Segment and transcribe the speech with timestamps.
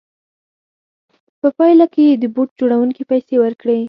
[1.41, 3.77] په پایله کې یې د بوټ جوړوونکي پیسې ورکړې